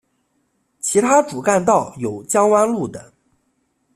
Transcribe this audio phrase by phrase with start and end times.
[0.79, 3.11] 其他主干道有江湾路等。